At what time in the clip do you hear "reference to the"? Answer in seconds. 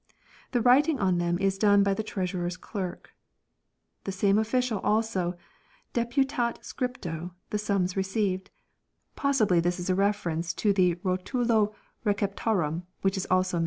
9.95-10.95